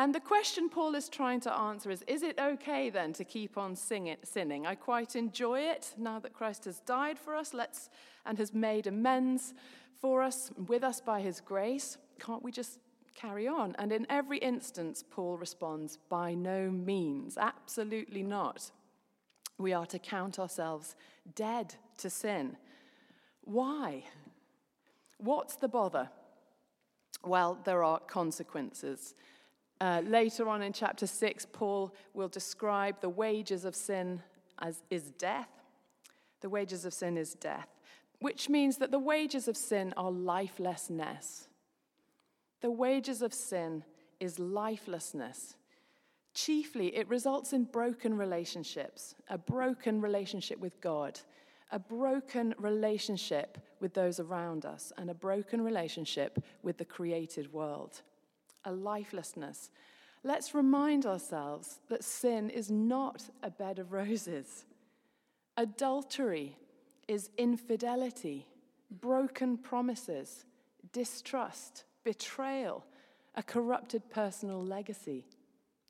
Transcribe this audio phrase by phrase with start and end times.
[0.00, 3.58] And the question Paul is trying to answer is Is it okay then to keep
[3.58, 4.66] on sing sinning?
[4.66, 7.90] I quite enjoy it now that Christ has died for us let's,
[8.24, 9.52] and has made amends
[10.00, 11.98] for us, with us by his grace.
[12.18, 12.78] Can't we just
[13.14, 13.76] carry on?
[13.78, 18.70] And in every instance, Paul responds, By no means, absolutely not.
[19.58, 20.96] We are to count ourselves
[21.34, 22.56] dead to sin.
[23.42, 24.04] Why?
[25.18, 26.08] What's the bother?
[27.22, 29.14] Well, there are consequences.
[29.80, 34.22] Uh, later on in chapter 6, Paul will describe the wages of sin
[34.58, 35.48] as is death.
[36.42, 37.68] The wages of sin is death,
[38.20, 41.48] which means that the wages of sin are lifelessness.
[42.60, 43.84] The wages of sin
[44.20, 45.56] is lifelessness.
[46.34, 51.18] Chiefly, it results in broken relationships, a broken relationship with God,
[51.72, 58.02] a broken relationship with those around us, and a broken relationship with the created world,
[58.64, 59.70] a lifelessness.
[60.22, 64.64] Let's remind ourselves that sin is not a bed of roses.
[65.56, 66.56] Adultery
[67.08, 68.46] is infidelity,
[68.90, 70.44] broken promises,
[70.92, 72.84] distrust, betrayal,
[73.34, 75.24] a corrupted personal legacy.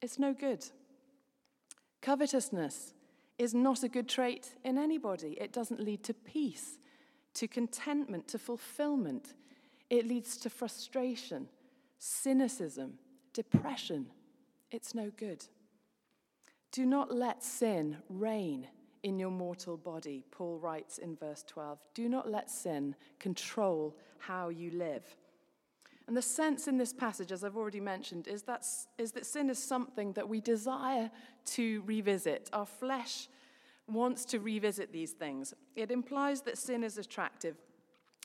[0.00, 0.64] It's no good.
[2.00, 2.94] Covetousness
[3.38, 5.36] is not a good trait in anybody.
[5.40, 6.78] It doesn't lead to peace,
[7.34, 9.34] to contentment, to fulfillment.
[9.90, 11.48] It leads to frustration,
[12.02, 12.94] cynicism,
[13.32, 14.06] depression.
[14.72, 15.44] It's no good.
[16.72, 18.66] Do not let sin reign
[19.04, 21.78] in your mortal body, Paul writes in verse 12.
[21.94, 25.04] Do not let sin control how you live.
[26.08, 28.66] And the sense in this passage, as I've already mentioned, is that,
[28.98, 31.10] is that sin is something that we desire
[31.46, 32.50] to revisit.
[32.52, 33.28] Our flesh
[33.86, 35.54] wants to revisit these things.
[35.76, 37.56] It implies that sin is attractive.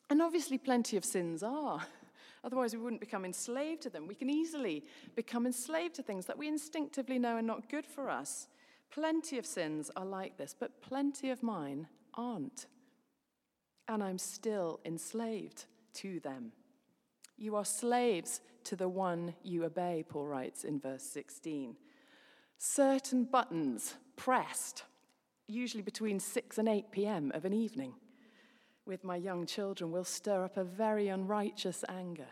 [0.10, 1.86] And obviously, plenty of sins are.
[2.44, 4.08] Otherwise, we wouldn't become enslaved to them.
[4.08, 4.84] We can easily
[5.16, 8.48] become enslaved to things that we instinctively know are not good for us.
[8.92, 12.68] Plenty of sins are like this, but plenty of mine aren't.
[13.88, 16.52] And I'm still enslaved to them.
[17.38, 21.76] You are slaves to the one you obey, Paul writes in verse 16.
[22.58, 24.84] Certain buttons pressed,
[25.48, 27.32] usually between 6 and 8 p.m.
[27.34, 27.94] of an evening,
[28.88, 32.30] with my young children will stir up a very unrighteous anger.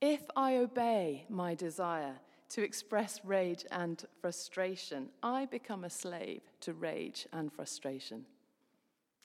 [0.00, 2.14] If I obey my desire
[2.50, 8.24] to express rage and frustration, I become a slave to rage and frustration.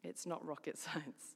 [0.03, 1.35] It's not rocket science.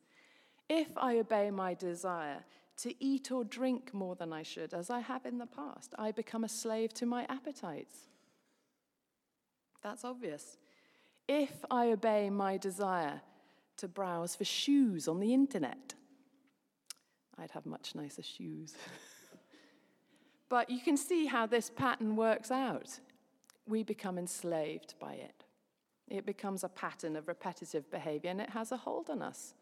[0.69, 2.43] If I obey my desire
[2.77, 6.11] to eat or drink more than I should, as I have in the past, I
[6.11, 7.95] become a slave to my appetites.
[9.81, 10.57] That's obvious.
[11.27, 13.21] If I obey my desire
[13.77, 15.93] to browse for shoes on the internet,
[17.38, 18.73] I'd have much nicer shoes.
[20.49, 22.99] but you can see how this pattern works out.
[23.67, 25.43] We become enslaved by it.
[26.07, 29.53] It becomes a pattern of repetitive behavior and it has a hold on us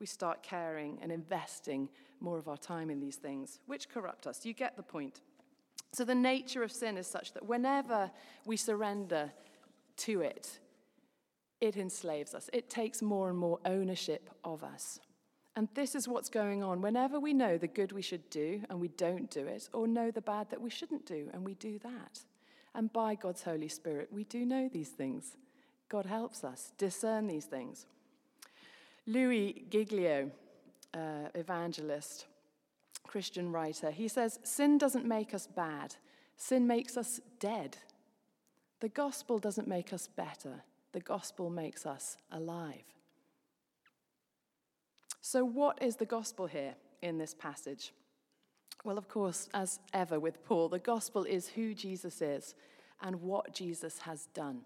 [0.00, 1.88] we start caring and investing
[2.20, 4.44] more of our time in these things, which corrupt us.
[4.44, 5.20] You get the point.
[5.92, 8.10] So, the nature of sin is such that whenever
[8.46, 9.30] we surrender
[9.98, 10.58] to it,
[11.60, 12.48] it enslaves us.
[12.52, 15.00] It takes more and more ownership of us.
[15.56, 16.80] And this is what's going on.
[16.80, 20.10] Whenever we know the good we should do and we don't do it, or know
[20.10, 22.20] the bad that we shouldn't do and we do that.
[22.74, 25.36] And by God's Holy Spirit, we do know these things.
[25.88, 27.86] God helps us discern these things.
[29.06, 30.30] Louis Giglio,
[30.94, 32.26] uh, evangelist,
[33.06, 35.96] Christian writer, he says, Sin doesn't make us bad,
[36.36, 37.76] sin makes us dead.
[38.78, 40.62] The gospel doesn't make us better,
[40.92, 42.84] the gospel makes us alive.
[45.20, 47.92] So, what is the gospel here in this passage?
[48.84, 52.54] Well, of course, as ever with Paul, the gospel is who Jesus is
[53.02, 54.62] and what Jesus has done.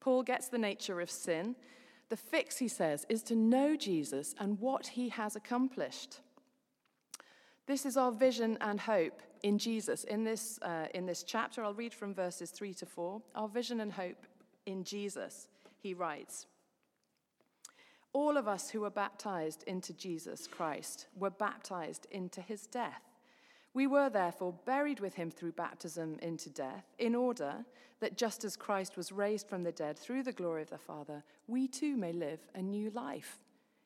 [0.00, 1.54] Paul gets the nature of sin
[2.10, 6.20] the fix, he says, is to know Jesus and what he has accomplished.
[7.66, 10.02] This is our vision and hope in Jesus.
[10.04, 13.22] In this, uh, in this chapter, I'll read from verses 3 to 4.
[13.36, 14.26] Our vision and hope
[14.66, 15.48] in Jesus,
[15.78, 16.46] he writes
[18.12, 23.02] All of us who were baptized into Jesus Christ were baptized into his death.
[23.72, 27.64] We were therefore buried with him through baptism into death, in order
[28.00, 31.22] that just as Christ was raised from the dead through the glory of the Father,
[31.46, 33.38] we too may live a new life,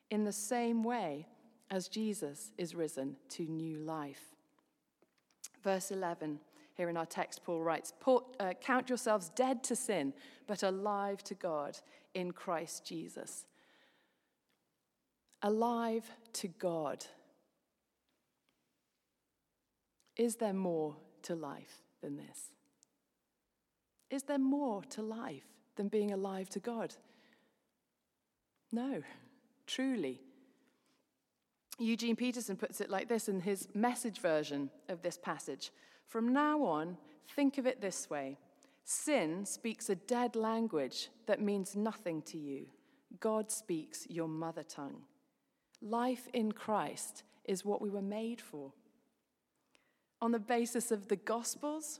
[0.09, 1.27] in the same way
[1.69, 4.35] as Jesus is risen to new life.
[5.63, 6.39] Verse 11,
[6.75, 7.93] here in our text, Paul writes
[8.39, 10.13] uh, Count yourselves dead to sin,
[10.45, 11.77] but alive to God
[12.13, 13.45] in Christ Jesus.
[15.41, 17.05] Alive to God
[20.15, 22.51] Is there more to life than this?
[24.09, 25.43] Is there more to life
[25.75, 26.95] than being alive to God?
[28.71, 29.03] No,
[29.67, 30.21] truly.
[31.77, 35.71] Eugene Peterson puts it like this in his message version of this passage
[36.07, 36.97] From now on,
[37.35, 38.37] think of it this way
[38.83, 42.67] sin speaks a dead language that means nothing to you.
[43.19, 45.01] God speaks your mother tongue.
[45.81, 48.71] Life in Christ is what we were made for.
[50.21, 51.99] On the basis of the Gospels,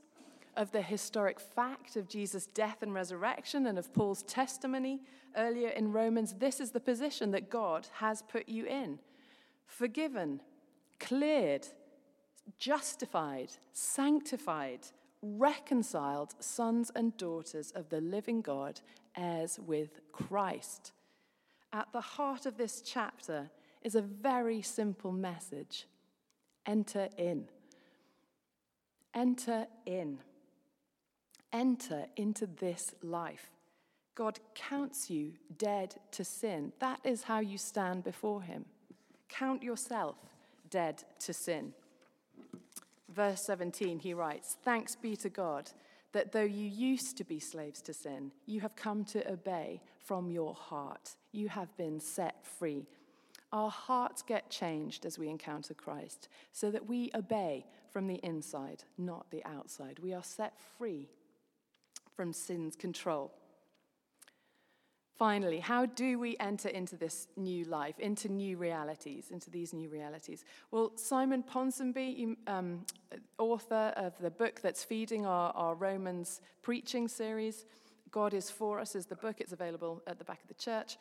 [0.56, 5.02] of the historic fact of Jesus' death and resurrection, and of Paul's testimony
[5.36, 9.00] earlier in Romans, this is the position that God has put you in
[9.66, 10.42] forgiven,
[11.00, 11.68] cleared,
[12.58, 14.88] justified, sanctified,
[15.22, 18.82] reconciled sons and daughters of the living God,
[19.18, 20.92] heirs with Christ.
[21.74, 23.50] At the heart of this chapter
[23.82, 25.88] is a very simple message
[26.66, 27.48] enter in.
[29.14, 30.20] Enter in.
[31.54, 33.52] Enter into this life.
[34.16, 36.74] God counts you dead to sin.
[36.80, 38.66] That is how you stand before Him.
[39.30, 40.16] Count yourself
[40.70, 41.74] dead to sin.
[43.10, 45.72] Verse 17, he writes Thanks be to God
[46.12, 50.32] that though you used to be slaves to sin, you have come to obey from
[50.32, 51.16] your heart.
[51.32, 52.86] You have been set free.
[53.52, 58.84] Our hearts get changed as we encounter Christ, so that we obey from the inside,
[58.98, 60.00] not the outside.
[60.00, 61.10] We are set free
[62.16, 63.32] from sin's control.
[65.18, 69.88] Finally, how do we enter into this new life, into new realities, into these new
[69.88, 70.44] realities?
[70.72, 72.86] Well, Simon Ponsonby, um,
[73.38, 77.66] author of the book that's feeding our, our Romans preaching series,
[78.12, 79.40] God is for Us is the book.
[79.40, 80.98] It's available at the back of the church.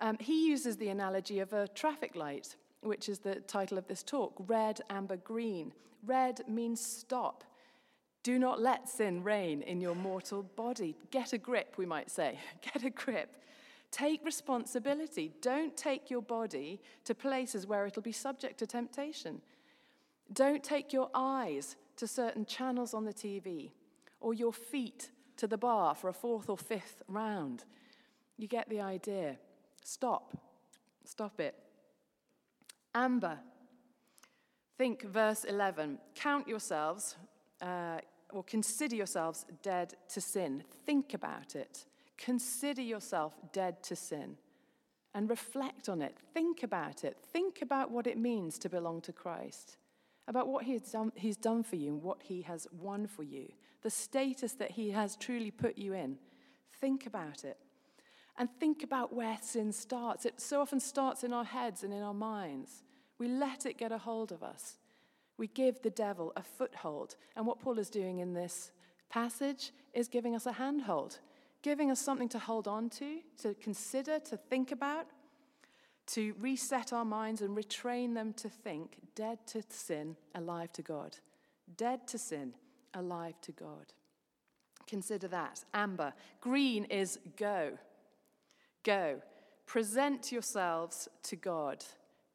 [0.00, 4.02] Um, he uses the analogy of a traffic light, which is the title of this
[4.02, 5.72] talk red, amber, green.
[6.06, 7.44] Red means stop.
[8.22, 10.96] Do not let sin reign in your mortal body.
[11.10, 12.38] Get a grip, we might say.
[12.62, 13.30] Get a grip.
[13.94, 15.30] Take responsibility.
[15.40, 19.40] Don't take your body to places where it'll be subject to temptation.
[20.32, 23.70] Don't take your eyes to certain channels on the TV
[24.20, 27.62] or your feet to the bar for a fourth or fifth round.
[28.36, 29.36] You get the idea.
[29.84, 30.36] Stop.
[31.04, 31.54] Stop it.
[32.96, 33.38] Amber.
[34.76, 35.98] Think verse 11.
[36.16, 37.14] Count yourselves,
[37.62, 37.98] uh,
[38.30, 40.64] or consider yourselves dead to sin.
[40.84, 41.84] Think about it.
[42.16, 44.36] Consider yourself dead to sin
[45.14, 46.16] and reflect on it.
[46.32, 47.16] Think about it.
[47.32, 49.76] Think about what it means to belong to Christ,
[50.26, 53.48] about what he done, He's done for you and what He has won for you,
[53.82, 56.16] the status that He has truly put you in.
[56.80, 57.58] Think about it.
[58.36, 60.26] And think about where sin starts.
[60.26, 62.82] It so often starts in our heads and in our minds.
[63.18, 64.78] We let it get a hold of us.
[65.36, 67.14] We give the devil a foothold.
[67.36, 68.72] And what Paul is doing in this
[69.08, 71.20] passage is giving us a handhold
[71.64, 75.06] giving us something to hold on to, to consider, to think about,
[76.06, 81.16] to reset our minds and retrain them to think dead to sin, alive to God.
[81.78, 82.52] Dead to sin,
[82.92, 83.94] alive to God.
[84.86, 85.64] Consider that.
[85.72, 86.12] Amber.
[86.42, 87.78] Green is go.
[88.82, 89.22] Go.
[89.64, 91.82] Present yourselves to God.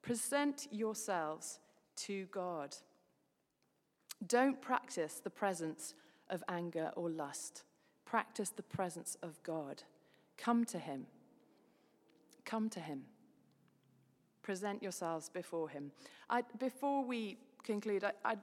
[0.01, 1.59] Present yourselves
[1.97, 2.75] to God.
[4.25, 5.93] Don't practice the presence
[6.31, 7.63] of anger or lust
[8.09, 9.83] practice the presence of God.
[10.37, 11.05] Come to Him.
[12.45, 13.03] Come to Him.
[14.41, 15.91] Present yourselves before Him.
[16.29, 18.35] I, before we conclude, I, I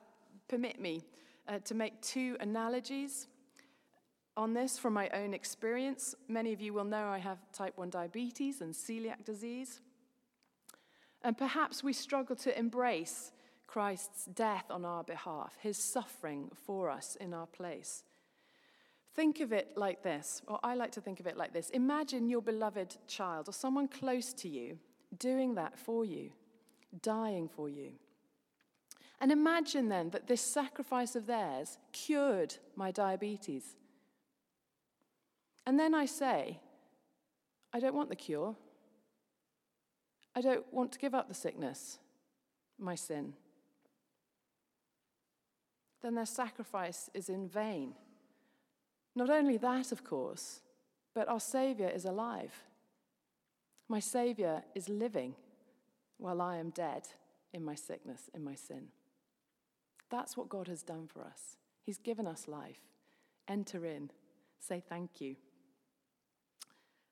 [0.48, 1.02] permit me
[1.48, 3.26] uh, to make two analogies
[4.36, 6.14] on this from my own experience.
[6.28, 9.80] Many of you will know I have type 1 diabetes and celiac disease.
[11.22, 13.32] And perhaps we struggle to embrace
[13.66, 18.04] Christ's death on our behalf, his suffering for us in our place.
[19.16, 21.70] Think of it like this, or I like to think of it like this.
[21.70, 24.78] Imagine your beloved child or someone close to you
[25.18, 26.30] doing that for you,
[27.00, 27.92] dying for you.
[29.18, 33.76] And imagine then that this sacrifice of theirs cured my diabetes.
[35.66, 36.60] And then I say,
[37.72, 38.54] I don't want the cure.
[40.34, 41.98] I don't want to give up the sickness,
[42.78, 43.32] my sin.
[46.02, 47.94] Then their sacrifice is in vain.
[49.16, 50.60] Not only that, of course,
[51.14, 52.52] but our Savior is alive.
[53.88, 55.34] My Savior is living
[56.18, 57.08] while I am dead
[57.52, 58.88] in my sickness, in my sin.
[60.10, 61.56] That's what God has done for us.
[61.82, 62.80] He's given us life.
[63.48, 64.10] Enter in,
[64.60, 65.36] say thank you.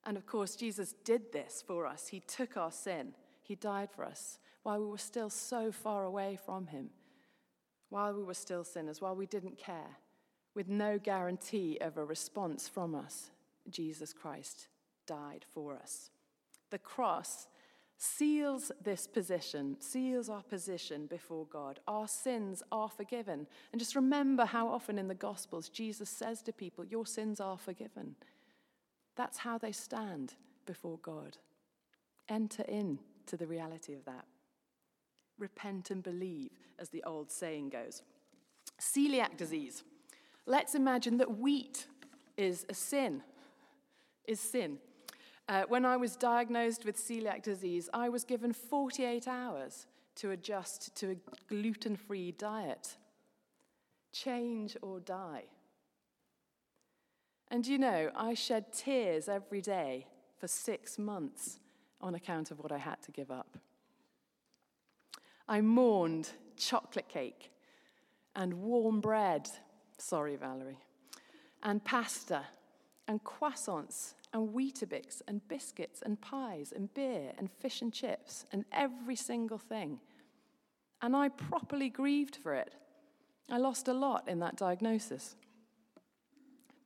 [0.04, 2.08] And of course, Jesus did this for us.
[2.08, 6.38] He took our sin, He died for us while we were still so far away
[6.44, 6.90] from Him.
[7.94, 9.99] while we were still sinners, while we didn't care,
[10.54, 13.30] with no guarantee of a response from us,
[13.68, 14.68] Jesus Christ
[15.06, 16.11] died for us.
[16.70, 17.49] The cross
[17.96, 21.80] seals this position, seals our position before God.
[21.87, 23.46] Our sins are forgiven.
[23.73, 27.58] And just remember how often in the Gospels Jesus says to people, Your sins are
[27.58, 28.16] forgiven.
[29.16, 30.34] That's how they stand
[30.66, 31.38] before God.
[32.28, 34.25] Enter in to the reality of that.
[35.38, 38.02] Repent and believe, as the old saying goes.
[38.80, 39.84] Celiac disease.
[40.46, 41.86] Let's imagine that wheat
[42.36, 43.22] is a sin,
[44.26, 44.78] is sin.
[45.48, 49.86] Uh, when I was diagnosed with celiac disease, I was given 48 hours
[50.16, 51.16] to adjust to a
[51.48, 52.96] gluten free diet.
[54.12, 55.44] Change or die.
[57.48, 60.06] And you know, I shed tears every day
[60.38, 61.60] for six months
[62.00, 63.58] on account of what I had to give up.
[65.48, 67.50] I mourned chocolate cake
[68.34, 69.48] and warm bread,
[70.04, 70.78] sorry, Valerie,
[71.62, 72.42] and pasta
[73.08, 78.64] and croissants and Weetabix and biscuits and pies and beer and fish and chips and
[78.73, 80.00] every single thing.
[81.00, 82.75] And I properly grieved for it.
[83.50, 85.37] I lost a lot in that diagnosis.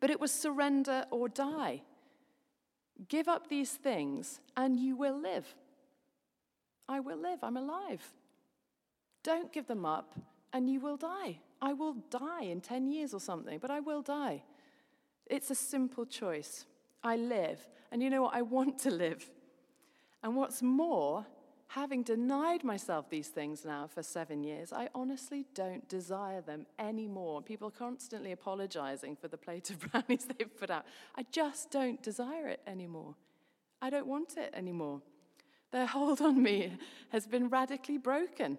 [0.01, 1.83] But it was surrender or die.
[3.09, 5.55] Give up these things and you will live.
[6.89, 7.41] I will live.
[7.43, 8.13] I'm alive.
[9.23, 10.15] Don't give them up
[10.53, 11.41] and you will die.
[11.61, 14.43] I will die in 10 years or something, but I will die.
[15.27, 16.65] It's a simple choice.
[17.03, 17.67] I live.
[17.91, 18.35] And you know what?
[18.35, 19.29] I want to live.
[20.23, 21.27] And what's more,
[21.69, 27.43] having denied myself these things now for seven years, I honestly don't desire them anymore.
[27.43, 30.87] People constantly apologizing for the plate of brownies they've put out.
[31.17, 33.15] I just don't desire it anymore.
[33.81, 35.03] I don't want it anymore.
[35.71, 36.79] Their hold on me
[37.11, 38.59] has been radically broken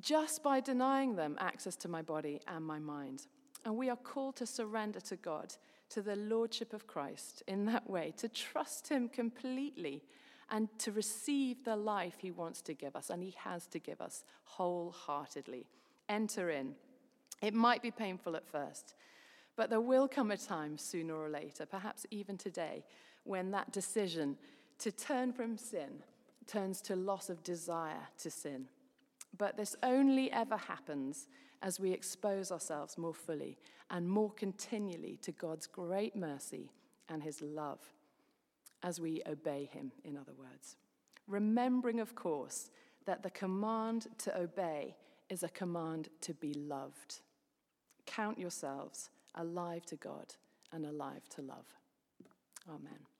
[0.00, 3.26] just by denying them access to my body and my mind.
[3.64, 5.54] And we are called to surrender to God
[5.90, 10.02] to the Lordship of Christ in that way, to trust Him completely
[10.50, 14.00] and to receive the life He wants to give us, and He has to give
[14.00, 15.66] us wholeheartedly.
[16.08, 16.74] Enter in.
[17.42, 18.94] It might be painful at first,
[19.56, 22.84] but there will come a time sooner or later, perhaps even today,
[23.24, 24.36] when that decision
[24.78, 26.02] to turn from sin
[26.46, 28.66] turns to loss of desire to sin.
[29.36, 31.28] But this only ever happens
[31.62, 33.58] as we expose ourselves more fully
[33.90, 36.70] and more continually to God's great mercy
[37.08, 37.80] and his love,
[38.82, 40.76] as we obey him, in other words.
[41.26, 42.70] Remembering, of course,
[43.04, 44.96] that the command to obey
[45.28, 47.20] is a command to be loved.
[48.06, 50.34] Count yourselves alive to God
[50.72, 51.66] and alive to love.
[52.68, 53.15] Amen.